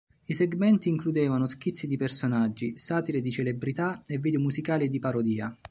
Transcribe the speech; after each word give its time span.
I 0.25 0.33
segmenti 0.33 0.89
includevano 0.89 1.45
schizzi 1.45 1.85
di 1.85 1.95
personaggi, 1.95 2.75
satire 2.75 3.21
di 3.21 3.29
celebrità 3.29 4.01
e 4.07 4.17
video 4.17 4.39
musicali 4.39 4.87
di 4.89 4.97
parodia. 4.97 5.53